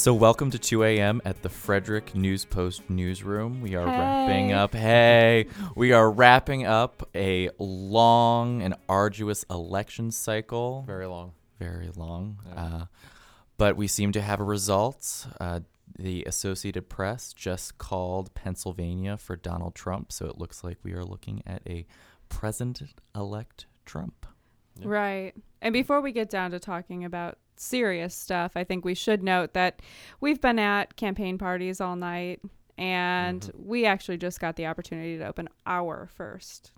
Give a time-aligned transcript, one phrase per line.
[0.00, 1.20] So, welcome to 2 a.m.
[1.26, 3.60] at the Frederick News Post newsroom.
[3.60, 4.74] We are wrapping up.
[4.74, 5.44] Hey,
[5.76, 10.84] we are wrapping up a long and arduous election cycle.
[10.86, 11.32] Very long.
[11.58, 12.38] very long.
[12.46, 12.64] Yeah.
[12.64, 12.84] Uh,
[13.58, 15.26] but we seem to have a result.
[15.38, 15.60] Uh,
[15.98, 21.04] the Associated Press just called Pennsylvania for Donald Trump, so it looks like we are
[21.04, 21.84] looking at a
[22.30, 24.24] president-elect Trump.
[24.78, 24.88] Yep.
[24.88, 25.34] Right.
[25.60, 29.52] And before we get down to talking about serious stuff, I think we should note
[29.54, 29.80] that
[30.20, 32.40] we've been at campaign parties all night
[32.78, 33.68] and Mm-hmm.
[33.68, 36.72] we actually just got the opportunity to open our first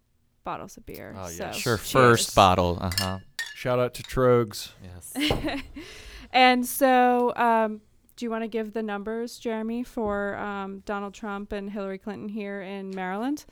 [0.44, 1.14] bottles of beer.
[1.16, 1.52] Oh, so.
[1.52, 1.90] Sure, cheers.
[1.92, 2.78] first bottle.
[2.80, 3.18] Uh huh.
[3.54, 4.70] Shout out to Tröegs.
[4.82, 5.60] Yes.
[6.34, 7.82] And so, um,
[8.16, 12.30] do you want to give the numbers, Jeremy, for um, Donald Trump and Hillary Clinton
[12.30, 13.44] here in Maryland?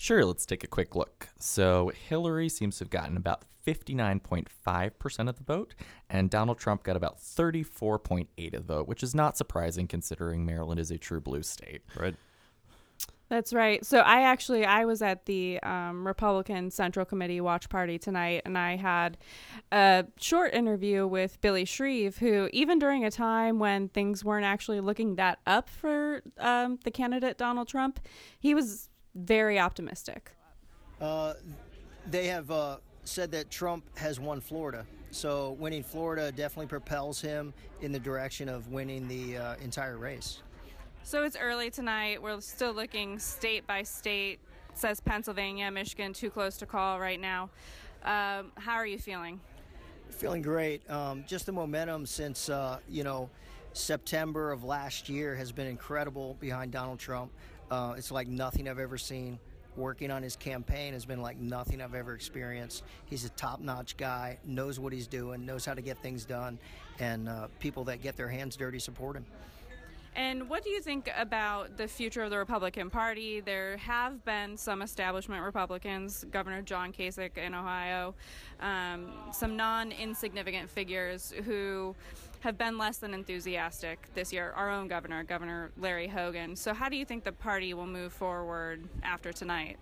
[0.00, 1.28] Sure, let's take a quick look.
[1.40, 5.74] So Hillary seems to have gotten about 59.5% of the vote,
[6.08, 10.78] and Donald Trump got about 34.8 of the vote, which is not surprising considering Maryland
[10.78, 11.82] is a true blue state.
[11.98, 12.14] Right.
[13.28, 13.84] That's right.
[13.84, 18.56] So I actually I was at the um, Republican Central Committee watch party tonight, and
[18.56, 19.18] I had
[19.72, 24.80] a short interview with Billy Shreve, who even during a time when things weren't actually
[24.80, 27.98] looking that up for um, the candidate Donald Trump,
[28.38, 30.30] he was very optimistic.
[31.00, 31.34] Uh,
[32.06, 34.86] they have uh, said that Trump has won Florida.
[35.10, 40.42] So winning Florida definitely propels him in the direction of winning the uh, entire race.
[41.02, 42.20] So it's early tonight.
[42.20, 44.40] We're still looking state by state.
[44.70, 47.50] It says Pennsylvania, Michigan, too close to call right now.
[48.04, 49.40] Um, how are you feeling?
[50.10, 50.88] Feeling great.
[50.90, 53.30] Um, just the momentum since, uh, you know,
[53.72, 57.30] September of last year has been incredible behind Donald Trump.
[57.70, 59.38] Uh, it's like nothing I've ever seen.
[59.76, 62.82] Working on his campaign has been like nothing I've ever experienced.
[63.06, 66.58] He's a top notch guy, knows what he's doing, knows how to get things done,
[66.98, 69.24] and uh, people that get their hands dirty support him.
[70.16, 73.38] And what do you think about the future of the Republican Party?
[73.38, 78.16] There have been some establishment Republicans, Governor John Kasich in Ohio,
[78.58, 81.94] um, some non insignificant figures who
[82.40, 84.52] have been less than enthusiastic this year.
[84.56, 86.56] Our own governor, Governor Larry Hogan.
[86.56, 89.78] So, how do you think the party will move forward after tonight?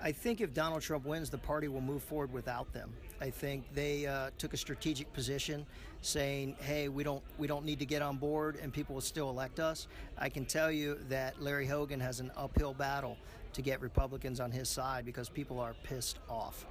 [0.00, 2.92] I think if Donald Trump wins, the party will move forward without them.
[3.20, 5.66] I think they uh, took a strategic position,
[6.02, 9.28] saying, "Hey, we don't we don't need to get on board, and people will still
[9.28, 13.16] elect us." I can tell you that Larry Hogan has an uphill battle
[13.54, 16.64] to get Republicans on his side because people are pissed off.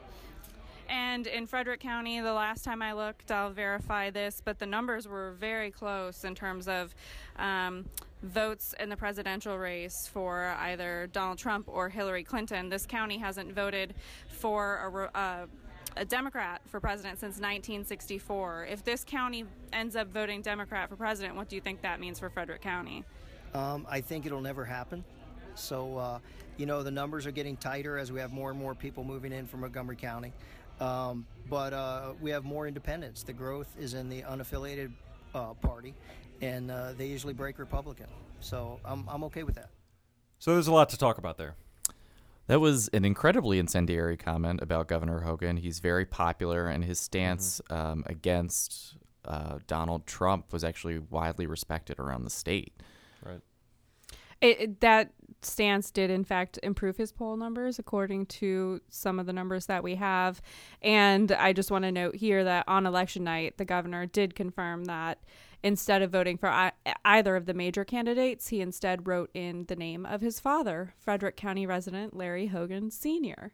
[0.89, 5.07] And in Frederick County, the last time I looked, I'll verify this, but the numbers
[5.07, 6.95] were very close in terms of
[7.37, 7.85] um,
[8.23, 12.69] votes in the presidential race for either Donald Trump or Hillary Clinton.
[12.69, 13.95] This county hasn't voted
[14.29, 15.45] for a, uh,
[15.97, 18.67] a Democrat for president since 1964.
[18.69, 22.19] If this county ends up voting Democrat for president, what do you think that means
[22.19, 23.03] for Frederick County?
[23.53, 25.03] Um, I think it'll never happen.
[25.55, 26.19] So, uh,
[26.57, 29.31] you know, the numbers are getting tighter as we have more and more people moving
[29.31, 30.33] in from Montgomery County.
[30.79, 33.23] Um, but uh, we have more independents.
[33.23, 34.91] The growth is in the unaffiliated
[35.33, 35.93] uh, party,
[36.41, 38.07] and uh, they usually break Republican.
[38.39, 39.69] So I'm, I'm okay with that.
[40.39, 41.55] So there's a lot to talk about there.
[42.47, 45.57] That was an incredibly incendiary comment about Governor Hogan.
[45.57, 48.95] He's very popular, and his stance um, against
[49.25, 52.73] uh, Donald Trump was actually widely respected around the state.
[54.41, 55.11] It, it- that
[55.43, 59.83] stance did, in fact, improve his poll numbers according to some of the numbers that
[59.83, 60.41] we have.
[60.81, 64.85] And I just want to note here that on election night, the governor did confirm
[64.85, 65.19] that
[65.63, 66.71] instead of voting for I-
[67.05, 71.35] either of the major candidates, he instead wrote in the name of his father, Frederick
[71.37, 73.53] County resident Larry Hogan Sr.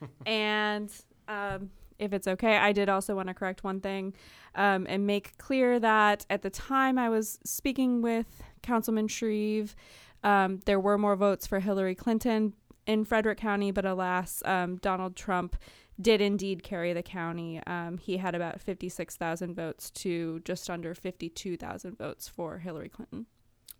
[0.26, 0.90] and
[1.26, 4.14] um, if it's okay, I did also want to correct one thing
[4.54, 9.74] um, and make clear that at the time I was speaking with Councilman Shreve,
[10.22, 12.54] um, there were more votes for Hillary Clinton
[12.86, 15.56] in Frederick County, but alas, um, Donald Trump
[16.00, 17.60] did indeed carry the county.
[17.66, 23.26] Um, he had about 56,000 votes to just under 52,000 votes for Hillary Clinton.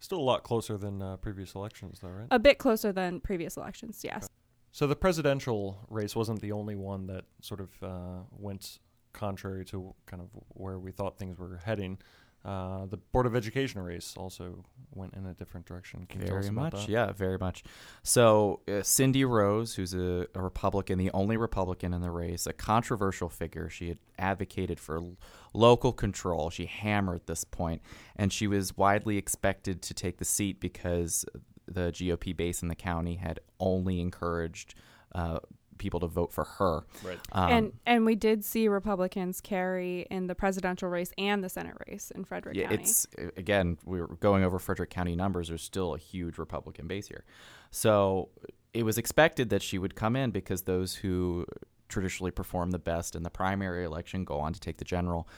[0.00, 2.26] Still a lot closer than uh, previous elections, though, right?
[2.30, 4.28] A bit closer than previous elections, yes.
[4.72, 8.78] So the presidential race wasn't the only one that sort of uh, went
[9.12, 11.98] contrary to kind of where we thought things were heading.
[12.48, 14.64] Uh, the Board of Education race also
[14.94, 16.06] went in a different direction.
[16.08, 17.62] Can Very much, yeah, very much.
[18.02, 22.54] So uh, Cindy Rose, who's a, a Republican, the only Republican in the race, a
[22.54, 23.68] controversial figure.
[23.68, 25.16] She had advocated for l-
[25.52, 26.48] local control.
[26.48, 27.82] She hammered this point,
[28.16, 31.26] and she was widely expected to take the seat because
[31.66, 34.74] the GOP base in the county had only encouraged
[35.14, 35.40] uh,
[35.78, 36.84] people to vote for her.
[37.02, 37.18] Right.
[37.32, 41.74] Um, and and we did see Republicans carry in the presidential race and the Senate
[41.86, 42.82] race in Frederick yeah, County.
[42.82, 45.48] it's again we're going over Frederick County numbers.
[45.48, 47.24] There's still a huge Republican base here,
[47.70, 48.28] so
[48.74, 51.46] it was expected that she would come in because those who
[51.88, 55.28] traditionally perform the best in the primary election go on to take the general.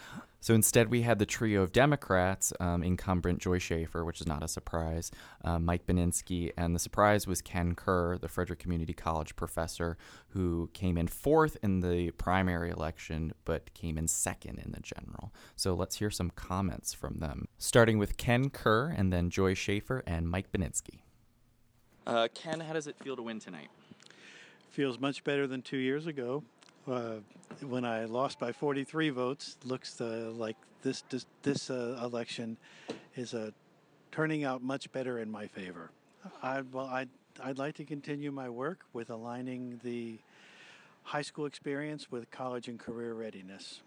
[0.42, 4.42] So instead, we had the trio of Democrats, um, incumbent Joy Schaefer, which is not
[4.42, 5.10] a surprise,
[5.44, 9.98] uh, Mike Bunitsky, and the surprise was Ken Kerr, the Frederick Community College professor,
[10.28, 15.34] who came in fourth in the primary election but came in second in the general.
[15.56, 20.02] So let's hear some comments from them, starting with Ken Kerr and then Joy Schaefer
[20.06, 21.00] and Mike Bunitsky.
[22.06, 23.68] Uh, Ken, how does it feel to win tonight?
[24.70, 26.42] Feels much better than two years ago.
[26.88, 27.16] Uh,
[27.66, 32.56] when I lost by 43 votes, looks uh, like this this, this uh, election
[33.16, 33.50] is uh,
[34.10, 35.90] turning out much better in my favor.
[36.42, 37.08] I, well, I'd,
[37.42, 40.18] I'd like to continue my work with aligning the
[41.02, 43.80] high school experience with college and career readiness.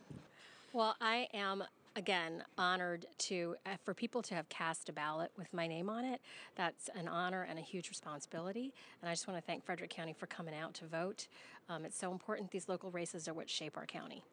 [0.71, 1.63] Well, I am
[1.95, 6.05] again honored to uh, for people to have cast a ballot with my name on
[6.05, 6.21] it.
[6.55, 10.13] That's an honor and a huge responsibility and i just want to thank frederick county
[10.13, 11.27] for coming out to vote.
[11.69, 14.23] Um, it's so important these local races are what shape our county.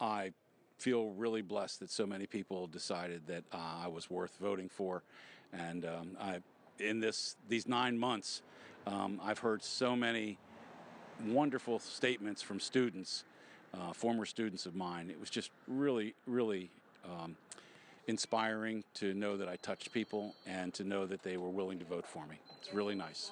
[0.00, 0.32] I
[0.78, 5.02] feel really blessed that so many people decided that uh, i was worth voting for
[5.52, 6.38] and um, i
[6.78, 8.40] in this these nine months
[8.86, 10.38] um, i've heard so many
[11.26, 13.24] wonderful statements from students
[13.74, 15.10] uh, former students of mine.
[15.10, 16.70] It was just really, really
[17.04, 17.36] um,
[18.06, 21.84] inspiring to know that I touched people and to know that they were willing to
[21.84, 22.36] vote for me.
[22.60, 23.30] It's really nice.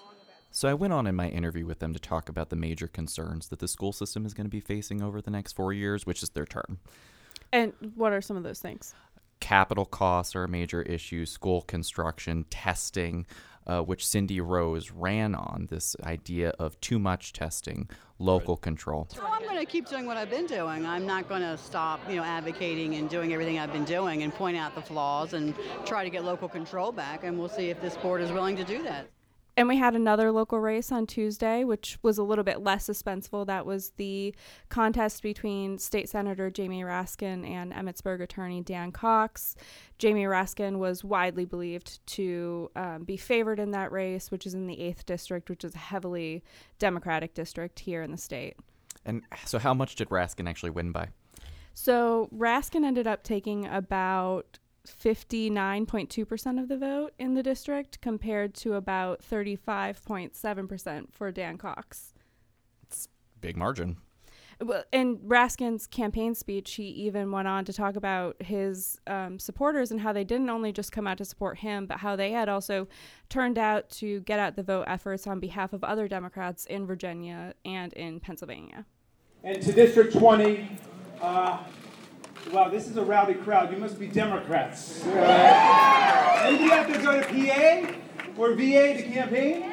[0.51, 3.49] So I went on in my interview with them to talk about the major concerns
[3.49, 6.23] that the school system is going to be facing over the next four years, which
[6.23, 6.79] is their term.
[7.53, 8.95] and what are some of those things?
[9.41, 13.27] Capital costs are a major issue, school construction, testing,
[13.69, 17.89] uh, which Cindy Rose ran on this idea of too much testing,
[18.19, 19.07] local control.
[19.15, 20.87] So I'm going to keep doing what I've been doing.
[20.87, 24.33] I'm not going to stop, you know, advocating and doing everything I've been doing and
[24.33, 25.55] point out the flaws and
[25.85, 27.25] try to get local control back.
[27.25, 29.09] And we'll see if this board is willing to do that.
[29.59, 33.45] And we had another local race on Tuesday, which was a little bit less suspenseful.
[33.45, 34.33] That was the
[34.69, 39.57] contest between State Senator Jamie Raskin and Emmitsburg attorney Dan Cox.
[39.99, 44.69] Jamie Raskin was widely believed to um, be favored in that race, which is in
[44.69, 46.45] the 8th District, which is a heavily
[46.79, 48.55] Democratic district here in the state.
[49.05, 51.09] And so, how much did Raskin actually win by?
[51.75, 58.75] So Raskin ended up taking about 59.2% of the vote in the district compared to
[58.75, 62.15] about 35.7% for Dan Cox.
[62.83, 63.09] It's
[63.41, 63.99] Big margin.
[64.61, 69.93] Well, in Raskin's campaign speech, he even went on to talk about his um, supporters
[69.93, 72.49] and how they didn't only just come out to support him, but how they had
[72.49, 72.89] also
[73.29, 77.55] turned out to get out the vote efforts on behalf of other Democrats in Virginia
[77.65, 78.85] and in Pennsylvania.
[79.45, 80.69] And to District 20,
[81.21, 81.63] uh,
[82.53, 83.73] wow, this is a rowdy crowd.
[83.73, 85.05] You must be Democrats.
[85.05, 87.93] Uh, maybe you have to go to PA
[88.37, 89.63] or VA to campaign?
[89.63, 89.69] A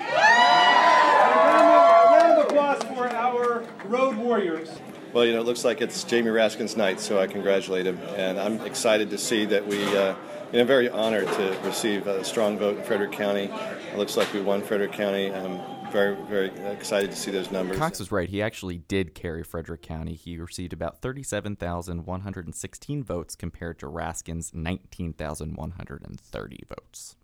[1.46, 4.70] round of, a round of applause for our road warriors.
[5.14, 8.00] Well, you know, it looks like it's Jamie Raskin's night, so I congratulate him.
[8.18, 10.16] And I'm excited to see that we, uh,
[10.52, 13.46] you know, very honored to receive a strong vote in Frederick County.
[13.46, 15.34] It looks like we won Frederick County.
[15.34, 15.62] I'm
[15.96, 17.78] very, very excited to see those numbers.
[17.78, 18.28] Cox was right.
[18.28, 20.14] He actually did carry Frederick County.
[20.14, 27.16] He received about 37,116 votes compared to Raskin's 19,130 votes.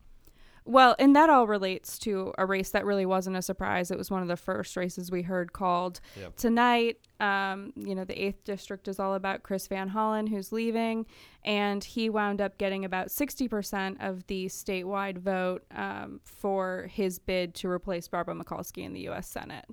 [0.64, 3.90] Well, and that all relates to a race that really wasn't a surprise.
[3.90, 6.36] It was one of the first races we heard called Yep.
[6.38, 6.98] tonight.
[7.20, 11.06] Um, you know, the eighth district is all about Chris Van Hollen, who's leaving,
[11.44, 17.56] and he wound up getting about 60% of the statewide vote um, for his bid
[17.56, 19.28] to replace Barbara Mikulski in the U.S.
[19.28, 19.66] Senate.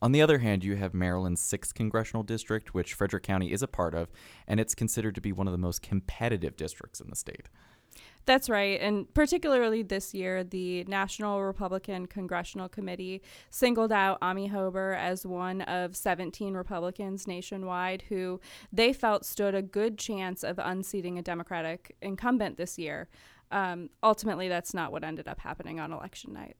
[0.00, 3.68] On the other hand, you have Maryland's 6th congressional district, which Frederick County is a
[3.68, 4.10] part of,
[4.48, 7.48] and it's considered to be one of the most competitive districts in the state.
[8.24, 8.80] That's right.
[8.80, 15.62] And particularly this year, the National Republican Congressional Committee singled out Amie Hoeber as one
[15.62, 18.40] of 17 Republicans nationwide who
[18.72, 23.08] they felt stood a good chance of unseating a Democratic incumbent this year.
[23.50, 26.56] Um, ultimately, that's not what ended up happening on election night.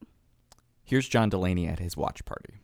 [0.84, 2.60] Here's John Delaney at his watch party.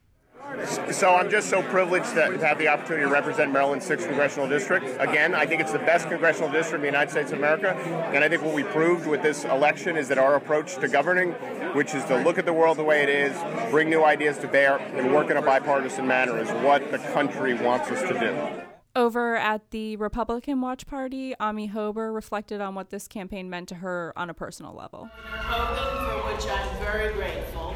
[0.92, 4.48] So I'm just so privileged to to have the opportunity to represent Maryland's 6th congressional
[4.48, 4.86] district.
[5.00, 7.74] Again, I think it's the best congressional district in the United States of America.
[8.12, 11.32] And I think what we proved with this election is that our approach to governing,
[11.74, 13.36] which is to look at the world the way it is,
[13.70, 17.54] bring new ideas to bear, and work in a bipartisan manner, is what the country
[17.54, 18.64] wants us to do.
[18.96, 23.76] Over at the Republican Watch Party, Amie Hoeber reflected on what this campaign meant to
[23.76, 25.08] her on a personal level.
[25.24, 27.67] Hogan, for which I'm very grateful.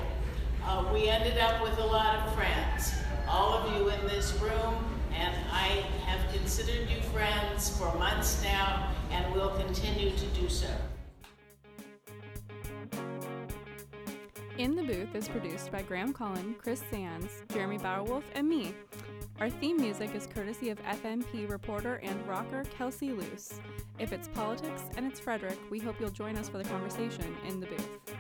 [0.64, 2.95] Uh, we ended up with a lot of friends,
[3.28, 4.75] all of you in this room,
[5.12, 10.69] and I have considered you friends for months now and will continue to do so.
[14.59, 18.75] In the Booth is produced by Graham Cullen, Chris Sands, Jeremy Bauer-Wolf, and me.
[19.40, 23.59] Our theme music is courtesy of FNP reporter and rocker Kelsey Luce.
[23.99, 27.59] If it's politics and it's Frederick, we hope you'll join us for the conversation in
[27.59, 28.12] the booth.